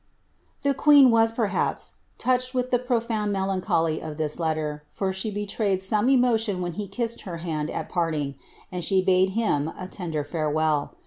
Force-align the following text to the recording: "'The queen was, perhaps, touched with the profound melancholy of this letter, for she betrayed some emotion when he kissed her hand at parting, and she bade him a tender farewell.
"'The 0.63 0.73
queen 0.73 1.11
was, 1.11 1.31
perhaps, 1.31 1.97
touched 2.17 2.55
with 2.55 2.71
the 2.71 2.79
profound 2.79 3.31
melancholy 3.31 4.01
of 4.01 4.17
this 4.17 4.39
letter, 4.39 4.83
for 4.89 5.13
she 5.13 5.29
betrayed 5.29 5.79
some 5.79 6.09
emotion 6.09 6.59
when 6.59 6.73
he 6.73 6.87
kissed 6.87 7.21
her 7.21 7.37
hand 7.45 7.69
at 7.69 7.87
parting, 7.87 8.33
and 8.71 8.83
she 8.83 9.03
bade 9.05 9.33
him 9.37 9.71
a 9.77 9.87
tender 9.87 10.23
farewell. 10.23 10.95